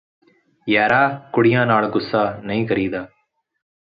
[0.67, 1.07] ਯਾਰਾ
[1.33, 3.05] ਕੁੜੀਆਂ ਨਾਲ ਗੁੱਸਾ ਨਹੀਂ ਕਰੀਦਾ